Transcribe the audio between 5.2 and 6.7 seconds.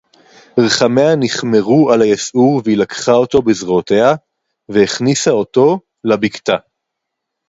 אוֹתוֹ לַבִּקְתָּה.